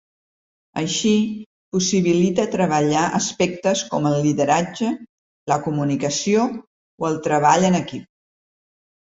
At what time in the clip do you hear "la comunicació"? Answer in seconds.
5.53-6.49